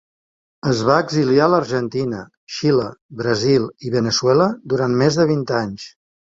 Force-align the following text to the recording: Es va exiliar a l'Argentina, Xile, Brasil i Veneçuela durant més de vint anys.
Es 0.69 0.79
va 0.85 0.93
exiliar 1.01 1.43
a 1.47 1.51
l'Argentina, 1.53 2.21
Xile, 2.55 2.87
Brasil 3.21 3.69
i 3.91 3.95
Veneçuela 3.97 4.49
durant 4.75 4.97
més 5.05 5.21
de 5.21 5.29
vint 5.35 5.47
anys. 5.61 5.87